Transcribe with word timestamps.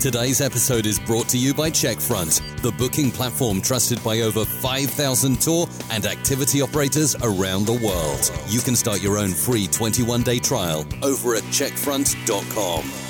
Today's 0.00 0.40
episode 0.40 0.86
is 0.86 0.98
brought 0.98 1.28
to 1.28 1.36
you 1.36 1.52
by 1.52 1.68
Checkfront, 1.70 2.62
the 2.62 2.72
booking 2.72 3.10
platform 3.10 3.60
trusted 3.60 4.02
by 4.02 4.22
over 4.22 4.46
5,000 4.46 5.38
tour 5.38 5.68
and 5.90 6.06
activity 6.06 6.62
operators 6.62 7.14
around 7.16 7.66
the 7.66 7.74
world. 7.74 8.32
You 8.48 8.60
can 8.60 8.76
start 8.76 9.02
your 9.02 9.18
own 9.18 9.32
free 9.32 9.66
21 9.66 10.22
day 10.22 10.38
trial 10.38 10.86
over 11.02 11.34
at 11.34 11.42
checkfront.com. 11.42 13.09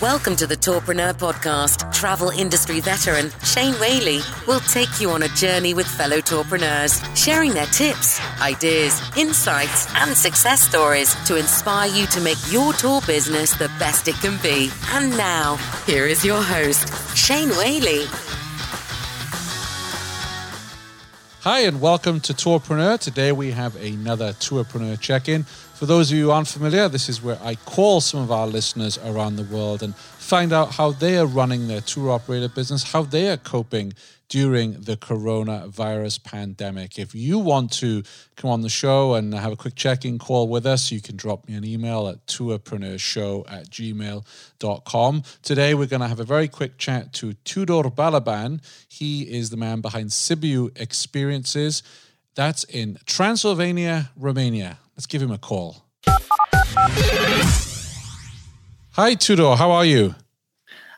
Welcome 0.00 0.34
to 0.36 0.46
the 0.46 0.56
Tourpreneur 0.56 1.12
Podcast. 1.12 1.92
Travel 1.92 2.30
industry 2.30 2.80
veteran 2.80 3.30
Shane 3.44 3.74
Whaley 3.74 4.20
will 4.46 4.60
take 4.60 4.98
you 4.98 5.10
on 5.10 5.24
a 5.24 5.28
journey 5.28 5.74
with 5.74 5.86
fellow 5.86 6.22
tourpreneurs, 6.22 7.04
sharing 7.14 7.52
their 7.52 7.66
tips, 7.66 8.18
ideas, 8.40 8.98
insights, 9.14 9.86
and 9.96 10.16
success 10.16 10.62
stories 10.62 11.14
to 11.26 11.36
inspire 11.36 11.90
you 11.90 12.06
to 12.06 12.20
make 12.22 12.38
your 12.50 12.72
tour 12.72 13.02
business 13.06 13.52
the 13.52 13.68
best 13.78 14.08
it 14.08 14.14
can 14.14 14.40
be. 14.42 14.70
And 14.92 15.10
now, 15.18 15.56
here 15.84 16.06
is 16.06 16.24
your 16.24 16.40
host, 16.40 16.88
Shane 17.14 17.50
Whaley. 17.50 18.06
Hi, 21.42 21.60
and 21.60 21.80
welcome 21.80 22.20
to 22.20 22.34
Tourpreneur. 22.34 23.00
Today 23.00 23.32
we 23.32 23.52
have 23.52 23.74
another 23.76 24.34
Tourpreneur 24.34 25.00
check 25.00 25.26
in. 25.26 25.44
For 25.44 25.86
those 25.86 26.10
of 26.10 26.18
you 26.18 26.24
who 26.24 26.30
aren't 26.32 26.48
familiar, 26.48 26.86
this 26.86 27.08
is 27.08 27.22
where 27.22 27.38
I 27.42 27.54
call 27.54 28.02
some 28.02 28.20
of 28.20 28.30
our 28.30 28.46
listeners 28.46 28.98
around 28.98 29.36
the 29.36 29.44
world 29.44 29.82
and 29.82 29.94
find 30.30 30.52
out 30.52 30.74
how 30.74 30.92
they 30.92 31.18
are 31.18 31.26
running 31.26 31.66
their 31.66 31.80
tour 31.80 32.08
operator 32.08 32.48
business, 32.48 32.92
how 32.92 33.02
they 33.02 33.28
are 33.28 33.36
coping 33.36 33.92
during 34.28 34.74
the 34.74 34.96
coronavirus 34.96 36.22
pandemic. 36.22 37.00
If 37.00 37.16
you 37.16 37.40
want 37.40 37.72
to 37.80 38.04
come 38.36 38.48
on 38.48 38.60
the 38.60 38.68
show 38.68 39.14
and 39.14 39.34
have 39.34 39.50
a 39.50 39.56
quick 39.56 39.74
check-in 39.74 40.20
call 40.20 40.46
with 40.46 40.66
us, 40.66 40.92
you 40.92 41.00
can 41.00 41.16
drop 41.16 41.48
me 41.48 41.56
an 41.56 41.64
email 41.64 42.06
at 42.06 42.24
tourpreneurshow 42.26 43.44
at 43.50 43.70
gmail.com. 43.70 45.22
Today, 45.42 45.74
we're 45.74 45.86
going 45.86 46.00
to 46.00 46.06
have 46.06 46.20
a 46.20 46.24
very 46.24 46.46
quick 46.46 46.78
chat 46.78 47.12
to 47.14 47.32
Tudor 47.32 47.90
Balaban. 47.90 48.62
He 48.88 49.22
is 49.22 49.50
the 49.50 49.56
man 49.56 49.80
behind 49.80 50.10
Sibiu 50.10 50.70
Experiences. 50.80 51.82
That's 52.36 52.62
in 52.62 52.98
Transylvania, 53.04 54.12
Romania. 54.16 54.78
Let's 54.96 55.06
give 55.06 55.22
him 55.22 55.32
a 55.32 55.38
call. 55.38 55.86
Hi, 58.92 59.14
Tudor. 59.14 59.56
How 59.56 59.70
are 59.70 59.84
you? 59.84 60.14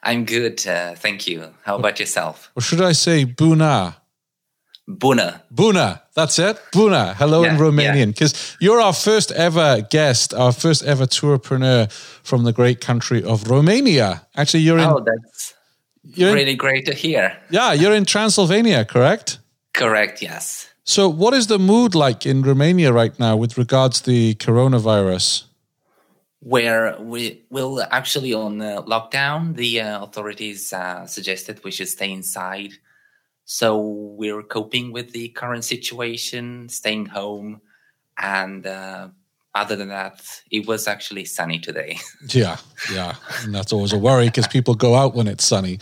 I'm 0.03 0.25
good. 0.25 0.67
Uh, 0.67 0.95
thank 0.95 1.27
you. 1.27 1.55
How 1.65 1.77
about 1.77 2.01
yourself? 2.01 2.51
Or 2.57 2.63
should 2.63 2.80
I 2.80 2.92
say 2.92 3.25
Buna? 3.25 3.95
Buna. 4.89 5.42
Buna. 5.55 6.01
That's 6.14 6.39
it. 6.39 6.57
Buna. 6.73 7.14
Hello 7.14 7.45
Yeah, 7.45 7.55
in 7.55 7.61
Romanian. 7.61 8.08
Because 8.08 8.57
you're 8.61 8.81
our 8.81 8.92
first 8.92 9.31
ever 9.33 9.83
guest, 9.91 10.35
our 10.35 10.52
first 10.52 10.83
ever 10.85 11.07
tourpreneur 11.07 11.91
from 12.25 12.45
the 12.45 12.52
great 12.52 12.81
country 12.81 13.23
of 13.23 13.48
Romania. 13.48 14.27
Actually, 14.36 14.61
you're 14.64 14.79
in. 14.79 14.89
Oh, 14.89 15.05
that's 15.05 15.55
you're 16.02 16.31
in- 16.31 16.35
really 16.35 16.57
great 16.57 16.85
to 16.86 16.95
hear. 16.95 17.36
yeah, 17.51 17.73
you're 17.73 17.95
in 17.95 18.05
Transylvania, 18.05 18.85
correct? 18.85 19.39
Correct, 19.73 20.20
yes. 20.20 20.69
So, 20.85 21.08
what 21.08 21.33
is 21.33 21.47
the 21.47 21.58
mood 21.61 21.95
like 21.95 22.27
in 22.27 22.42
Romania 22.42 22.92
right 22.92 23.17
now 23.20 23.36
with 23.36 23.57
regards 23.57 24.01
to 24.01 24.11
the 24.11 24.35
coronavirus? 24.35 25.45
Where 26.45 26.97
we 27.01 27.45
will 27.51 27.83
actually 27.91 28.35
on 28.35 28.61
uh, 28.61 28.83
lockdown, 28.83 29.55
the 29.55 29.80
uh, 29.80 30.05
authorities 30.05 30.73
uh, 30.73 31.07
suggested 31.07 31.63
we 31.63 31.70
should 31.70 31.89
stay 31.89 32.11
inside. 32.11 32.73
So 33.45 33.79
we're 33.80 34.42
coping 34.42 34.92
with 34.92 35.13
the 35.13 35.29
current 35.29 35.64
situation, 35.64 36.69
staying 36.69 37.07
home, 37.07 37.61
and 38.19 38.67
uh, 38.67 39.08
other 39.55 39.77
than 39.77 39.89
that, 39.89 40.23
it 40.51 40.67
was 40.67 40.89
actually 40.89 41.25
sunny 41.25 41.58
today. 41.58 41.98
Yeah, 42.29 42.57
yeah, 42.92 43.17
and 43.42 43.55
that's 43.55 43.73
always 43.73 43.92
a 43.92 43.98
worry 43.98 44.27
because 44.27 44.47
people 44.47 44.75
go 44.75 44.95
out 44.95 45.14
when 45.14 45.27
it's 45.27 45.45
sunny. 45.45 45.81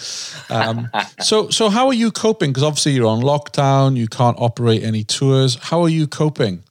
Um, 0.48 0.88
so, 1.20 1.50
so 1.50 1.68
how 1.68 1.86
are 1.86 1.94
you 1.94 2.10
coping? 2.10 2.50
Because 2.50 2.64
obviously 2.64 2.92
you're 2.92 3.06
on 3.06 3.20
lockdown, 3.20 3.96
you 3.96 4.08
can't 4.08 4.36
operate 4.40 4.82
any 4.82 5.04
tours. 5.04 5.56
How 5.56 5.82
are 5.82 5.88
you 5.88 6.06
coping? 6.06 6.64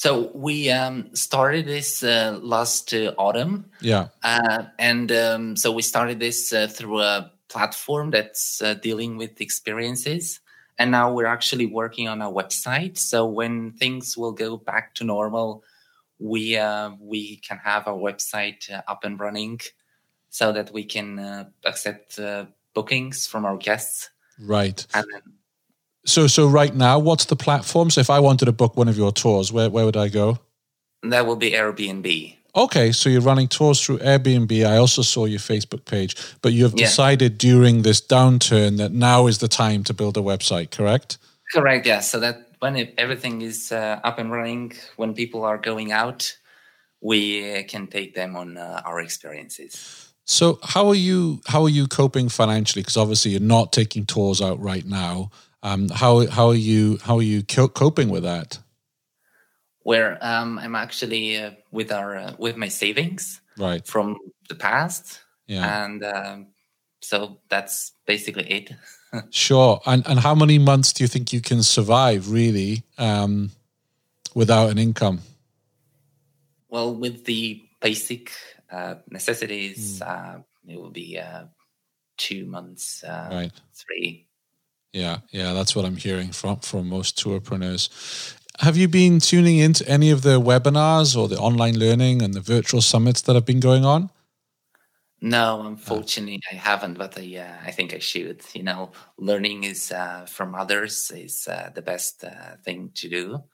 So 0.00 0.30
we 0.32 0.70
um, 0.70 1.14
started 1.14 1.66
this 1.66 2.02
uh, 2.02 2.38
last 2.40 2.94
uh, 2.94 3.12
autumn. 3.18 3.66
Yeah, 3.82 4.08
Uh, 4.22 4.64
and 4.78 5.12
um, 5.12 5.56
so 5.56 5.72
we 5.72 5.82
started 5.82 6.18
this 6.18 6.54
uh, 6.54 6.68
through 6.68 7.02
a 7.02 7.30
platform 7.48 8.10
that's 8.10 8.62
uh, 8.62 8.80
dealing 8.80 9.18
with 9.18 9.42
experiences. 9.42 10.40
And 10.78 10.90
now 10.90 11.12
we're 11.12 11.26
actually 11.26 11.66
working 11.66 12.08
on 12.08 12.22
a 12.22 12.32
website. 12.32 12.96
So 12.96 13.26
when 13.26 13.72
things 13.72 14.16
will 14.16 14.32
go 14.32 14.56
back 14.56 14.94
to 14.94 15.04
normal, 15.04 15.64
we 16.18 16.56
uh, 16.56 16.92
we 16.98 17.36
can 17.36 17.58
have 17.58 17.86
our 17.86 17.98
website 17.98 18.72
uh, 18.72 18.80
up 18.88 19.04
and 19.04 19.20
running, 19.20 19.60
so 20.30 20.50
that 20.50 20.72
we 20.72 20.84
can 20.84 21.18
uh, 21.18 21.44
accept 21.66 22.18
uh, 22.18 22.46
bookings 22.72 23.26
from 23.26 23.44
our 23.44 23.58
guests. 23.58 24.08
right. 24.38 24.86
And 24.94 25.04
then, 25.12 25.22
So, 26.06 26.26
so 26.26 26.48
right 26.48 26.74
now, 26.74 26.98
what's 26.98 27.26
the 27.26 27.36
platform? 27.36 27.90
So, 27.90 28.00
if 28.00 28.10
I 28.10 28.20
wanted 28.20 28.46
to 28.46 28.52
book 28.52 28.76
one 28.76 28.88
of 28.88 28.96
your 28.96 29.12
tours, 29.12 29.52
where 29.52 29.68
where 29.70 29.84
would 29.84 29.96
I 29.96 30.08
go? 30.08 30.38
that 31.02 31.26
will 31.26 31.36
be 31.36 31.52
Airbnb. 31.52 32.36
Okay, 32.54 32.92
so 32.92 33.08
you're 33.08 33.22
running 33.22 33.48
tours 33.48 33.80
through 33.80 33.98
Airbnb. 33.98 34.66
I 34.66 34.76
also 34.76 35.02
saw 35.02 35.24
your 35.24 35.38
Facebook 35.38 35.84
page, 35.84 36.14
but 36.42 36.52
you 36.52 36.64
have 36.64 36.74
Yeah. 36.76 36.86
decided 36.86 37.38
during 37.38 37.82
this 37.82 38.00
downturn 38.02 38.76
that 38.78 38.92
now 38.92 39.26
is 39.28 39.38
the 39.38 39.48
time 39.48 39.82
to 39.84 39.94
build 39.94 40.16
a 40.16 40.20
website, 40.20 40.70
correct? 40.70 41.16
Correct. 41.54 41.86
Yeah. 41.86 42.00
So 42.00 42.18
that 42.20 42.48
when 42.58 42.76
it, 42.76 42.94
everything 42.98 43.40
is 43.40 43.72
uh, 43.72 44.00
up 44.04 44.18
and 44.18 44.30
running, 44.30 44.72
when 44.96 45.14
people 45.14 45.42
are 45.44 45.58
going 45.58 45.92
out, 45.92 46.36
we 47.00 47.62
can 47.64 47.86
take 47.86 48.14
them 48.14 48.36
on 48.36 48.56
uh, 48.58 48.82
our 48.84 49.00
experiences. 49.00 50.12
So 50.26 50.58
how 50.62 50.88
are 50.88 50.94
you 51.08 51.40
how 51.46 51.62
are 51.64 51.70
you 51.70 51.86
coping 51.86 52.28
financially? 52.28 52.82
Because 52.82 52.96
obviously 52.96 53.30
you're 53.32 53.40
not 53.40 53.72
taking 53.72 54.04
tours 54.06 54.40
out 54.42 54.60
right 54.60 54.84
now. 54.86 55.30
Um, 55.62 55.88
how 55.90 56.26
how 56.28 56.48
are 56.48 56.54
you 56.54 56.98
how 57.02 57.16
are 57.18 57.22
you 57.22 57.42
co- 57.42 57.68
coping 57.68 58.08
with 58.08 58.22
that? 58.22 58.58
Where 59.82 60.18
um, 60.24 60.58
I'm 60.58 60.74
actually 60.74 61.36
uh, 61.36 61.52
with 61.70 61.92
our 61.92 62.16
uh, 62.16 62.32
with 62.38 62.56
my 62.56 62.68
savings 62.68 63.40
Right. 63.58 63.86
from 63.86 64.16
the 64.48 64.54
past, 64.54 65.20
Yeah. 65.46 65.84
and 65.84 66.02
um, 66.04 66.46
so 67.02 67.40
that's 67.48 67.92
basically 68.06 68.44
it. 68.50 68.70
Sure. 69.30 69.80
And 69.86 70.06
and 70.06 70.20
how 70.20 70.34
many 70.36 70.58
months 70.58 70.92
do 70.92 71.02
you 71.04 71.08
think 71.08 71.32
you 71.32 71.40
can 71.40 71.62
survive 71.64 72.30
really 72.30 72.84
um, 72.96 73.50
without 74.34 74.70
an 74.70 74.78
income? 74.78 75.18
Well, 76.68 76.94
with 76.94 77.24
the 77.24 77.60
basic 77.80 78.30
uh, 78.70 78.94
necessities, 79.10 80.00
uh, 80.00 80.38
it 80.64 80.76
will 80.80 80.92
be 80.92 81.18
uh, 81.18 81.46
two 82.18 82.46
months, 82.46 83.02
uh, 83.02 83.28
Right. 83.32 83.52
three. 83.74 84.29
Yeah, 84.92 85.18
yeah, 85.30 85.52
that's 85.52 85.76
what 85.76 85.84
I'm 85.84 85.96
hearing 85.96 86.32
from 86.32 86.60
from 86.60 86.88
most 86.88 87.16
tourpreneurs. 87.16 88.36
Have 88.60 88.76
you 88.76 88.88
been 88.88 89.20
tuning 89.20 89.58
into 89.58 89.88
any 89.88 90.10
of 90.10 90.22
the 90.22 90.40
webinars 90.40 91.16
or 91.16 91.28
the 91.28 91.38
online 91.38 91.78
learning 91.78 92.22
and 92.22 92.34
the 92.34 92.40
virtual 92.40 92.82
summits 92.82 93.22
that 93.22 93.34
have 93.34 93.46
been 93.46 93.60
going 93.60 93.84
on? 93.84 94.10
No, 95.22 95.66
unfortunately, 95.66 96.40
I 96.50 96.54
haven't, 96.54 96.98
but 96.98 97.18
I, 97.18 97.36
uh, 97.36 97.66
I 97.66 97.70
think 97.70 97.94
I 97.94 97.98
should. 97.98 98.42
You 98.54 98.62
know, 98.62 98.92
learning 99.18 99.64
is 99.64 99.92
uh, 99.92 100.26
from 100.26 100.54
others 100.54 101.10
is 101.14 101.46
uh, 101.46 101.70
the 101.74 101.82
best 101.82 102.24
uh, 102.24 102.56
thing 102.64 102.90
to 102.94 103.08
do. 103.08 103.44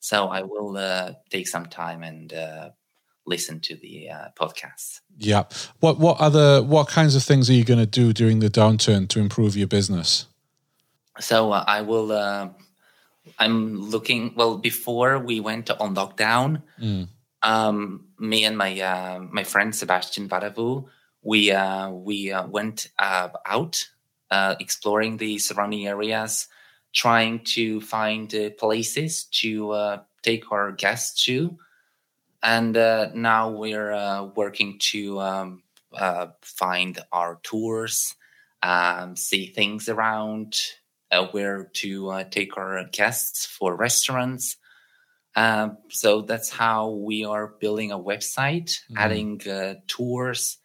So 0.00 0.28
I 0.28 0.42
will 0.42 0.76
uh, 0.76 1.12
take 1.30 1.48
some 1.48 1.66
time 1.66 2.02
and 2.02 2.32
uh, 2.32 2.70
listen 3.26 3.60
to 3.60 3.76
the 3.76 4.10
uh, 4.10 4.28
podcast. 4.38 5.00
Yeah. 5.16 5.44
What 5.80 5.98
what 5.98 6.20
other 6.20 6.62
what 6.62 6.88
kinds 6.88 7.16
of 7.16 7.22
things 7.22 7.48
are 7.48 7.54
you 7.54 7.64
going 7.64 7.80
to 7.80 7.86
do 7.86 8.12
during 8.12 8.40
the 8.40 8.50
downturn 8.50 9.08
to 9.08 9.18
improve 9.18 9.56
your 9.56 9.68
business? 9.68 10.26
So 11.20 11.52
uh, 11.52 11.64
I 11.66 11.82
will. 11.82 12.12
Uh, 12.12 12.50
I'm 13.38 13.80
looking. 13.80 14.34
Well, 14.36 14.58
before 14.58 15.18
we 15.18 15.40
went 15.40 15.70
on 15.70 15.94
lockdown, 15.94 16.62
Mm. 16.80 17.08
Um, 17.44 18.08
me 18.18 18.44
and 18.46 18.56
my 18.56 18.80
uh, 18.80 19.18
my 19.30 19.44
friend 19.44 19.74
Sebastian 19.74 20.28
Vadavu, 20.28 20.86
we 21.22 21.52
uh, 21.52 21.90
we 21.90 22.32
uh, 22.32 22.46
went 22.46 22.88
uh, 22.98 23.28
out 23.44 23.86
uh, 24.30 24.54
exploring 24.58 25.18
the 25.18 25.38
surrounding 25.38 25.86
areas, 25.86 26.48
trying 26.94 27.40
to 27.54 27.82
find 27.82 28.34
uh, 28.34 28.48
places 28.58 29.24
to 29.42 29.72
uh, 29.72 29.98
take 30.22 30.50
our 30.50 30.72
guests 30.72 31.24
to, 31.26 31.58
and 32.42 32.76
uh, 32.78 33.10
now 33.14 33.50
we're 33.50 33.92
uh, 33.92 34.24
working 34.24 34.78
to 34.78 35.20
um, 35.20 35.62
uh, 35.92 36.28
find 36.40 36.98
our 37.12 37.38
tours, 37.42 38.14
um, 38.62 39.16
see 39.16 39.46
things 39.46 39.90
around, 39.90 40.56
where 41.22 41.70
to 41.74 42.10
uh, 42.10 42.24
take 42.24 42.56
our 42.56 42.84
guests 42.92 43.46
for 43.46 43.76
restaurants. 43.76 44.56
Um, 45.36 45.78
so 45.90 46.22
that's 46.22 46.50
how 46.50 46.90
we 46.90 47.24
are 47.24 47.54
building 47.60 47.90
a 47.92 47.98
website, 47.98 48.70
Mhm. 48.90 48.96
adding 48.96 49.48
uh, 49.48 49.74
tours, 49.88 50.58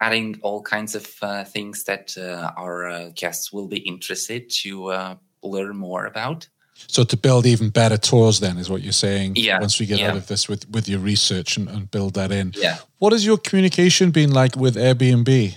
adding 0.00 0.40
all 0.42 0.62
kinds 0.62 0.94
of 0.94 1.06
uh, 1.22 1.44
things 1.44 1.84
that 1.84 2.16
uh, 2.16 2.50
our 2.56 2.88
uh, 2.88 3.10
guests 3.14 3.52
will 3.52 3.68
be 3.68 3.78
interested 3.78 4.50
to 4.62 4.86
uh, 4.86 5.14
learn 5.42 5.76
more 5.76 6.06
about. 6.06 6.48
So 6.88 7.04
to 7.04 7.16
build 7.16 7.44
even 7.46 7.70
better 7.70 7.98
tours, 7.98 8.40
then 8.40 8.56
is 8.58 8.68
what 8.70 8.82
you're 8.82 8.92
saying. 8.92 9.36
Yeah, 9.36 9.60
Once 9.60 9.78
we 9.78 9.86
get 9.86 9.98
yeah. 9.98 10.10
out 10.10 10.16
of 10.16 10.26
this 10.26 10.48
with 10.48 10.68
with 10.70 10.88
your 10.88 11.00
research 11.00 11.58
and, 11.58 11.68
and 11.68 11.90
build 11.90 12.14
that 12.14 12.32
in. 12.32 12.52
Yeah. 12.56 12.78
What 12.98 13.12
has 13.12 13.24
your 13.24 13.38
communication 13.38 14.10
been 14.10 14.32
like 14.32 14.56
with 14.56 14.76
Airbnb? 14.76 15.56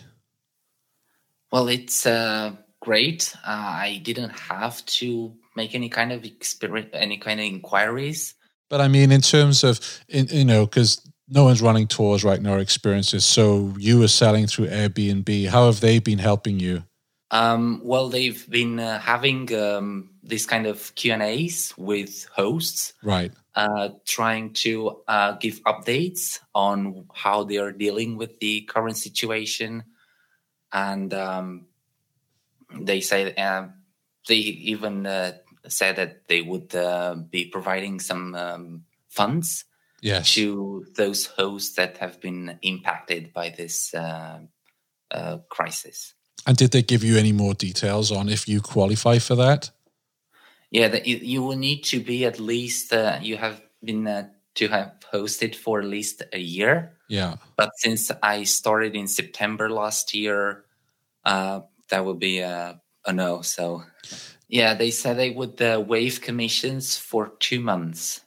Well, 1.51 1.69
it's 1.69 2.05
uh, 2.05 2.51
great. 2.83 3.33
Uh, 3.47 3.87
I 3.87 4.01
didn't 4.03 4.37
have 4.51 4.85
to 4.99 5.33
make 5.55 5.73
any 5.73 5.89
kind 5.89 6.11
of 6.11 6.25
experience, 6.25 6.89
any 6.93 7.17
kind 7.17 7.39
of 7.39 7.45
inquiries. 7.45 8.35
But 8.69 8.81
I 8.81 8.87
mean, 8.87 9.11
in 9.11 9.21
terms 9.21 9.63
of 9.63 9.79
in, 10.09 10.27
you 10.27 10.45
know, 10.45 10.65
because 10.65 11.01
no 11.29 11.45
one's 11.45 11.61
running 11.61 11.87
tours 11.87 12.23
right 12.23 12.41
now 12.41 12.57
experiences. 12.57 13.23
So 13.25 13.73
you 13.77 14.03
are 14.03 14.07
selling 14.09 14.47
through 14.47 14.67
Airbnb. 14.67 15.47
How 15.47 15.65
have 15.67 15.79
they 15.79 15.99
been 15.99 16.19
helping 16.19 16.59
you? 16.59 16.83
Um, 17.31 17.81
well, 17.83 18.09
they've 18.09 18.47
been 18.49 18.79
uh, 18.79 18.99
having 18.99 19.53
um, 19.55 20.11
this 20.21 20.45
kind 20.45 20.67
of 20.67 20.93
Q 20.95 21.13
and 21.13 21.23
A's 21.23 21.73
with 21.77 22.27
hosts, 22.35 22.93
Right. 23.01 23.31
uh, 23.55 23.89
trying 24.05 24.53
to 24.65 25.01
uh, 25.07 25.31
give 25.39 25.63
updates 25.63 26.39
on 26.53 27.07
how 27.13 27.43
they 27.43 27.57
are 27.57 27.71
dealing 27.71 28.17
with 28.17 28.39
the 28.39 28.61
current 28.69 28.97
situation, 28.97 29.83
and 30.71 31.13
um, 31.13 31.65
they 32.81 33.01
say 33.01 33.33
uh, 33.35 33.67
they 34.27 34.35
even 34.35 35.05
uh, 35.05 35.33
said 35.67 35.95
that 35.97 36.27
they 36.27 36.41
would 36.41 36.73
uh, 36.75 37.15
be 37.15 37.45
providing 37.45 37.99
some 37.99 38.35
um, 38.35 38.83
funds 39.09 39.65
Yes. 40.03 40.33
to 40.33 40.85
those 40.97 41.27
hosts 41.27 41.75
that 41.75 41.95
have 41.99 42.19
been 42.19 42.59
impacted 42.61 43.31
by 43.31 43.47
this 43.49 43.93
uh, 43.93 44.39
uh, 45.11 45.37
crisis. 45.47 46.13
And 46.45 46.57
did 46.57 46.71
they 46.71 46.81
give 46.81 47.05
you 47.05 47.17
any 47.17 47.31
more 47.31 47.53
details 47.53 48.11
on 48.11 48.27
if 48.27 48.45
you 48.45 48.59
qualify 48.59 49.19
for 49.19 49.35
that? 49.35 49.71
Yeah, 50.71 50.89
that 50.89 51.07
you, 51.07 51.17
you 51.21 51.41
will 51.41 51.55
need 51.55 51.83
to 51.85 52.01
be 52.01 52.25
at 52.25 52.37
least 52.37 52.91
uh, 52.91 53.19
you 53.21 53.37
have 53.37 53.61
been 53.81 54.05
uh, 54.05 54.27
to 54.55 54.67
have 54.67 54.93
hosted 55.13 55.55
for 55.55 55.79
at 55.79 55.85
least 55.85 56.21
a 56.33 56.39
year. 56.39 56.97
Yeah. 57.07 57.35
But 57.55 57.69
since 57.77 58.11
I 58.21 58.43
started 58.43 58.95
in 58.95 59.07
September 59.07 59.69
last 59.69 60.13
year, 60.13 60.65
uh, 61.23 61.61
that 61.93 62.03
would 62.05 62.19
be 62.19 62.39
a, 62.39 62.81
a 63.05 63.13
no. 63.13 63.43
So, 63.43 63.83
yeah, 64.47 64.73
they 64.73 64.89
said 64.89 65.15
they 65.15 65.29
would 65.29 65.61
uh, 65.61 65.83
waive 65.85 66.21
commissions 66.21 66.97
for 66.97 67.33
two 67.39 67.59
months 67.59 68.21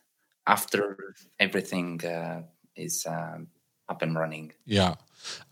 after 0.47 0.97
everything 1.41 2.05
uh, 2.05 2.43
is 2.77 3.05
um, 3.09 3.49
up 3.89 4.03
and 4.03 4.15
running. 4.15 4.53
Yeah. 4.65 4.95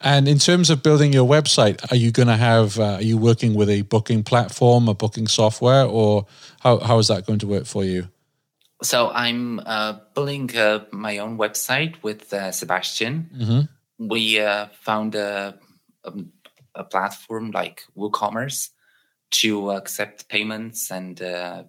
And 0.00 0.28
in 0.28 0.38
terms 0.38 0.70
of 0.70 0.84
building 0.84 1.12
your 1.12 1.28
website, 1.28 1.90
are 1.90 1.96
you 1.96 2.12
going 2.12 2.28
to 2.28 2.36
have, 2.36 2.78
uh, 2.78 2.98
are 2.98 3.02
you 3.02 3.18
working 3.18 3.54
with 3.54 3.68
a 3.68 3.82
booking 3.82 4.22
platform, 4.22 4.88
a 4.88 4.94
booking 4.94 5.26
software, 5.26 5.84
or 5.84 6.26
how, 6.60 6.78
how 6.78 6.98
is 6.98 7.08
that 7.08 7.26
going 7.26 7.40
to 7.40 7.48
work 7.48 7.66
for 7.66 7.84
you? 7.84 8.08
So 8.82 9.10
I'm 9.10 9.58
uh, 9.66 9.94
building 10.14 10.56
uh, 10.56 10.84
my 10.92 11.18
own 11.18 11.36
website 11.36 12.00
with 12.04 12.32
uh, 12.32 12.52
Sebastian. 12.52 13.28
Mm-hmm. 13.34 14.06
We 14.06 14.38
uh, 14.38 14.68
found 14.82 15.16
a, 15.16 15.58
a, 16.04 16.12
a 16.74 16.84
platform 16.84 17.50
like 17.50 17.84
WooCommerce 17.96 18.70
to 19.30 19.70
accept 19.72 20.28
payments 20.28 20.90
and 20.90 21.20
uh, 21.22 21.64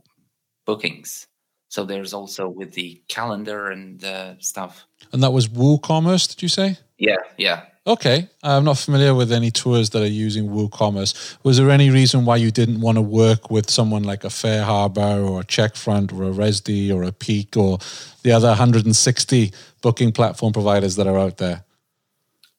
bookings. 0.65 1.27
So 1.69 1.83
there's 1.83 2.13
also 2.13 2.47
with 2.47 2.73
the 2.73 3.01
calendar 3.07 3.69
and 3.69 4.03
uh, 4.03 4.35
stuff. 4.39 4.85
And 5.11 5.21
that 5.23 5.33
was 5.33 5.47
WooCommerce, 5.47 6.29
did 6.29 6.41
you 6.41 6.47
say? 6.47 6.77
Yeah, 6.97 7.17
yeah. 7.37 7.63
Okay. 7.87 8.29
I'm 8.41 8.63
not 8.63 8.77
familiar 8.77 9.13
with 9.13 9.31
any 9.31 9.51
tours 9.51 9.91
that 9.91 10.01
are 10.01 10.07
using 10.07 10.47
WooCommerce. 10.47 11.37
Was 11.43 11.57
there 11.57 11.69
any 11.69 11.89
reason 11.89 12.25
why 12.25 12.37
you 12.37 12.49
didn't 12.49 12.81
want 12.81 12.97
to 12.97 13.01
work 13.01 13.51
with 13.51 13.69
someone 13.69 14.03
like 14.03 14.23
a 14.23 14.29
FareHarbor 14.29 15.27
or 15.27 15.41
a 15.41 15.43
Checkfront 15.43 16.11
or 16.13 16.23
a 16.23 16.33
Rezdy 16.33 16.93
or 16.93 17.03
a 17.03 17.11
Peek 17.11 17.55
or 17.57 17.77
the 18.23 18.31
other 18.31 18.47
160 18.47 19.53
booking 19.81 20.11
platform 20.11 20.53
providers 20.53 20.95
that 20.95 21.07
are 21.07 21.19
out 21.19 21.37
there? 21.37 21.63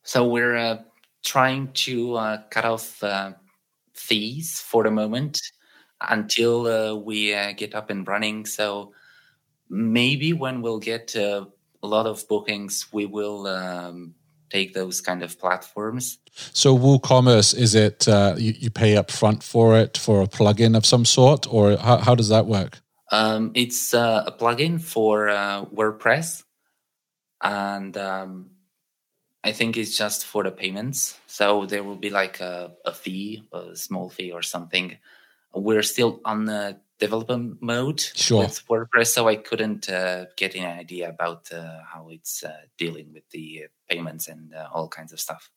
So 0.04 0.28
we're 0.28 0.56
uh, 0.56 0.78
trying 1.26 1.72
to 1.72 2.14
uh, 2.14 2.38
cut 2.50 2.64
off 2.64 3.02
uh, 3.02 3.32
fees 3.94 4.60
for 4.60 4.84
the 4.84 4.90
moment 4.90 5.40
until 6.00 6.66
uh, 6.66 6.94
we 6.94 7.34
uh, 7.34 7.52
get 7.52 7.74
up 7.74 7.90
and 7.90 8.06
running. 8.06 8.46
So 8.46 8.92
maybe 9.68 10.32
when 10.32 10.62
we'll 10.62 10.78
get 10.78 11.16
uh, 11.16 11.46
a 11.82 11.86
lot 11.86 12.06
of 12.06 12.26
bookings, 12.28 12.86
we 12.92 13.06
will 13.06 13.46
um, 13.48 14.14
take 14.50 14.72
those 14.72 15.00
kind 15.00 15.22
of 15.22 15.38
platforms. 15.38 16.18
So 16.52 16.78
WooCommerce, 16.78 17.56
is 17.56 17.74
it 17.74 18.06
uh, 18.06 18.34
you, 18.38 18.54
you 18.56 18.70
pay 18.70 18.96
up 18.96 19.10
front 19.10 19.42
for 19.42 19.76
it 19.76 19.98
for 19.98 20.22
a 20.22 20.28
plugin 20.28 20.76
of 20.76 20.86
some 20.86 21.04
sort, 21.04 21.52
or 21.52 21.76
how, 21.76 21.96
how 21.98 22.14
does 22.14 22.28
that 22.28 22.46
work? 22.46 22.80
Um, 23.10 23.50
it's 23.54 23.94
uh, 23.94 24.24
a 24.26 24.32
plugin 24.32 24.80
for 24.80 25.28
uh, 25.28 25.64
WordPress, 25.66 26.44
and 27.42 27.96
um, 27.96 28.50
I 29.46 29.52
think 29.52 29.76
it's 29.76 29.96
just 29.96 30.24
for 30.26 30.42
the 30.42 30.50
payments. 30.50 31.18
So 31.26 31.66
there 31.66 31.84
will 31.84 31.96
be 31.96 32.10
like 32.10 32.40
a, 32.40 32.72
a 32.84 32.92
fee, 32.92 33.44
a 33.52 33.76
small 33.76 34.10
fee 34.10 34.32
or 34.32 34.42
something. 34.42 34.98
We're 35.54 35.84
still 35.84 36.20
on 36.24 36.46
the 36.46 36.78
development 36.98 37.58
mode 37.60 38.00
Sure. 38.00 38.42
with 38.42 38.66
WordPress, 38.68 39.08
so 39.08 39.28
I 39.28 39.36
couldn't 39.36 39.88
uh, 39.88 40.26
get 40.36 40.56
any 40.56 40.66
idea 40.66 41.08
about 41.08 41.52
uh, 41.52 41.78
how 41.92 42.08
it's 42.10 42.42
uh, 42.42 42.62
dealing 42.76 43.12
with 43.14 43.28
the 43.30 43.66
payments 43.88 44.28
and 44.28 44.52
uh, 44.54 44.68
all 44.74 44.88
kinds 44.88 45.12
of 45.12 45.20
stuff. 45.20 45.50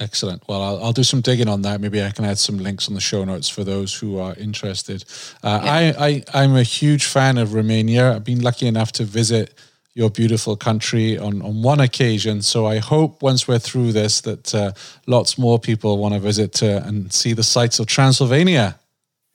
Excellent. 0.00 0.42
Well, 0.48 0.62
I'll, 0.62 0.84
I'll 0.84 0.92
do 0.92 1.04
some 1.04 1.20
digging 1.20 1.48
on 1.48 1.62
that. 1.62 1.80
Maybe 1.80 2.02
I 2.02 2.10
can 2.10 2.24
add 2.24 2.38
some 2.38 2.58
links 2.58 2.88
on 2.88 2.94
the 2.94 3.00
show 3.00 3.24
notes 3.24 3.48
for 3.48 3.62
those 3.62 3.94
who 3.94 4.18
are 4.18 4.34
interested. 4.34 5.04
Uh, 5.42 5.60
I, 5.62 5.94
I, 6.06 6.24
I'm 6.32 6.56
a 6.56 6.64
huge 6.64 7.04
fan 7.04 7.38
of 7.38 7.54
Romania. 7.54 8.14
I've 8.14 8.24
been 8.24 8.42
lucky 8.42 8.66
enough 8.66 8.90
to 8.92 9.04
visit 9.04 9.54
your 9.94 10.10
beautiful 10.10 10.56
country 10.56 11.16
on, 11.16 11.40
on 11.42 11.62
one 11.62 11.80
occasion. 11.80 12.42
So 12.42 12.66
I 12.66 12.78
hope 12.78 13.22
once 13.22 13.46
we're 13.46 13.60
through 13.60 13.92
this 13.92 14.20
that 14.22 14.54
uh, 14.54 14.72
lots 15.06 15.38
more 15.38 15.58
people 15.58 15.98
want 15.98 16.14
to 16.14 16.20
visit 16.20 16.62
uh, 16.62 16.82
and 16.84 17.12
see 17.12 17.32
the 17.32 17.44
sights 17.44 17.78
of 17.78 17.86
Transylvania. 17.86 18.78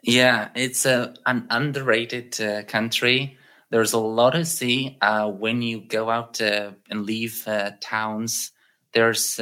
Yeah, 0.03 0.49
it's 0.55 0.85
a, 0.85 1.13
an 1.25 1.47
underrated 1.49 2.39
uh, 2.41 2.63
country. 2.63 3.37
There's 3.69 3.93
a 3.93 3.99
lot 3.99 4.31
to 4.31 4.45
see 4.45 4.97
uh, 5.01 5.29
when 5.29 5.61
you 5.61 5.81
go 5.81 6.09
out 6.09 6.41
uh, 6.41 6.71
and 6.89 7.05
leave 7.05 7.47
towns. 7.81 8.51
There's 8.93 9.39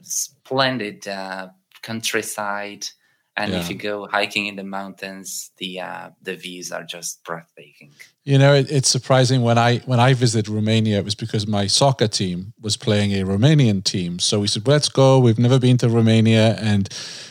splendid 0.00 1.06
countryside, 1.82 2.86
and 3.36 3.54
if 3.54 3.70
you 3.70 3.76
go 3.76 4.06
hiking 4.06 4.46
in 4.46 4.56
the 4.56 4.64
mountains, 4.64 5.50
the 5.56 5.80
uh, 5.80 6.10
the 6.22 6.36
views 6.36 6.70
are 6.70 6.84
just 6.84 7.24
breathtaking. 7.24 7.90
You 8.24 8.38
know, 8.38 8.54
it, 8.54 8.70
it's 8.70 8.88
surprising 8.88 9.42
when 9.42 9.56
I 9.56 9.78
when 9.86 10.00
I 10.00 10.14
visited 10.14 10.48
Romania, 10.48 10.98
it 10.98 11.04
was 11.04 11.14
because 11.14 11.46
my 11.46 11.66
soccer 11.66 12.08
team 12.08 12.52
was 12.60 12.76
playing 12.76 13.12
a 13.12 13.24
Romanian 13.24 13.82
team. 13.82 14.18
So 14.18 14.40
we 14.40 14.48
said, 14.48 14.68
"Let's 14.68 14.90
go." 14.90 15.18
We've 15.18 15.38
never 15.38 15.58
been 15.58 15.78
to 15.78 15.88
Romania, 15.88 16.56
and 16.60 16.88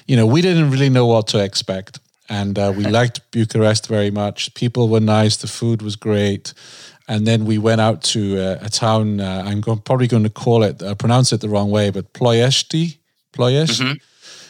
you 0.07 0.15
know, 0.17 0.25
we 0.25 0.41
didn't 0.41 0.71
really 0.71 0.89
know 0.89 1.05
what 1.05 1.27
to 1.27 1.37
expect. 1.37 1.99
And 2.27 2.57
uh, 2.57 2.73
we 2.75 2.83
liked 2.99 3.19
Bucharest 3.31 3.87
very 3.87 4.11
much. 4.11 4.53
People 4.53 4.89
were 4.89 5.01
nice. 5.01 5.37
The 5.37 5.47
food 5.47 5.81
was 5.81 5.95
great. 5.95 6.53
And 7.07 7.27
then 7.27 7.45
we 7.45 7.57
went 7.57 7.81
out 7.81 8.03
to 8.13 8.19
uh, 8.39 8.65
a 8.65 8.69
town. 8.69 9.19
Uh, 9.19 9.43
I'm 9.45 9.59
go- 9.59 9.75
probably 9.75 10.07
going 10.07 10.23
to 10.23 10.29
call 10.29 10.63
it, 10.63 10.81
uh, 10.81 10.95
pronounce 10.95 11.33
it 11.33 11.41
the 11.41 11.49
wrong 11.49 11.69
way, 11.69 11.91
but 11.91 12.13
Ploiești. 12.13 12.99
Ploiești. 13.29 14.01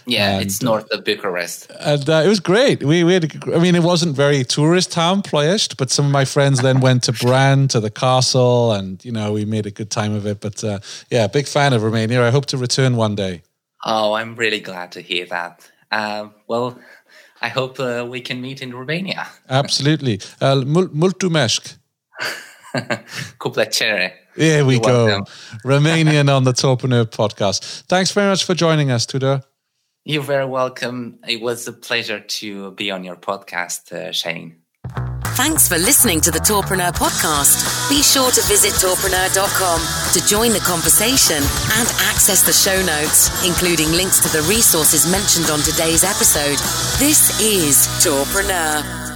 Yeah, 0.05 0.39
it's 0.41 0.59
north 0.61 0.91
of 0.91 1.03
Bucharest. 1.03 1.71
and 1.79 2.09
uh, 2.09 2.23
it 2.25 2.27
was 2.27 2.39
great. 2.39 2.83
We, 2.83 3.03
we 3.03 3.13
had, 3.13 3.25
I 3.55 3.59
mean, 3.59 3.75
it 3.75 3.83
wasn't 3.83 4.15
very 4.15 4.43
tourist 4.43 4.91
town, 4.91 5.21
Ploiești, 5.21 5.75
but 5.77 5.91
some 5.91 6.05
of 6.07 6.11
my 6.11 6.25
friends 6.25 6.59
then 6.61 6.79
went 6.81 7.03
to 7.03 7.11
Bran 7.11 7.67
to 7.67 7.79
the 7.79 7.89
castle, 7.91 8.71
and 8.77 9.03
you 9.03 9.11
know, 9.11 9.31
we 9.33 9.45
made 9.45 9.65
a 9.65 9.71
good 9.71 9.89
time 9.89 10.15
of 10.17 10.25
it. 10.25 10.39
But 10.39 10.63
uh, 10.63 10.77
yeah, 11.09 11.27
big 11.31 11.47
fan 11.47 11.73
of 11.73 11.81
Romania. 11.83 12.27
I 12.27 12.31
hope 12.31 12.45
to 12.47 12.57
return 12.57 12.95
one 12.97 13.15
day. 13.15 13.41
Oh, 13.85 14.13
I'm 14.19 14.35
really 14.35 14.59
glad 14.61 14.91
to 14.91 14.99
hear 15.01 15.25
that. 15.27 15.71
Uh, 15.91 16.29
well, 16.47 16.77
I 17.41 17.49
hope 17.49 17.79
uh, 17.79 18.05
we 18.09 18.21
can 18.21 18.39
meet 18.41 18.59
in 18.61 18.71
Romania. 18.73 19.27
Absolutely. 19.49 20.19
Uh, 20.39 20.61
mul- 20.65 20.89
mulțumesc. 20.93 21.79
Cu 23.37 23.49
plăcere. 23.49 24.13
Here 24.35 24.63
we 24.63 24.79
go. 24.79 25.23
Romanian 25.73 26.27
on 26.29 26.43
the 26.43 26.51
Tourpreneur 26.53 27.05
podcast. 27.05 27.83
Thanks 27.87 28.11
very 28.13 28.27
much 28.27 28.43
for 28.43 28.55
joining 28.55 28.89
us, 28.91 29.05
Tudor. 29.05 29.43
You're 30.03 30.23
very 30.23 30.45
welcome. 30.45 31.19
It 31.27 31.41
was 31.41 31.67
a 31.67 31.73
pleasure 31.73 32.19
to 32.19 32.71
be 32.71 32.89
on 32.89 33.03
your 33.03 33.15
podcast, 33.15 33.91
uh, 33.93 34.11
Shane. 34.11 34.57
Thanks 35.35 35.67
for 35.67 35.77
listening 35.77 36.19
to 36.21 36.31
the 36.31 36.39
Tourpreneur 36.39 36.91
podcast. 36.91 37.89
Be 37.89 38.03
sure 38.03 38.31
to 38.31 38.41
visit 38.47 38.73
tourpreneur.com 38.73 40.13
to 40.13 40.27
join 40.27 40.51
the 40.51 40.59
conversation 40.59 41.37
and 41.37 41.87
access 42.09 42.43
the 42.43 42.51
show 42.51 42.83
notes, 42.83 43.45
including 43.45 43.91
links 43.91 44.19
to 44.19 44.29
the 44.29 44.45
resources 44.49 45.09
mentioned 45.09 45.49
on 45.49 45.59
today's 45.59 46.03
episode. 46.03 46.57
This 46.99 47.39
is 47.39 47.87
Tourpreneur. 48.03 49.10